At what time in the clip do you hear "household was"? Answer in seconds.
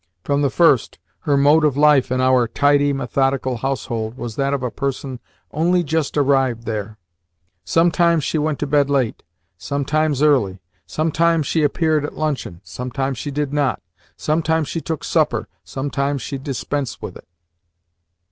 3.57-4.35